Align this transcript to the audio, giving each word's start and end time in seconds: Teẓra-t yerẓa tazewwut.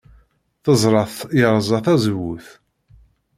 Teẓra-t 0.63 1.17
yerẓa 1.39 1.79
tazewwut. 1.85 2.47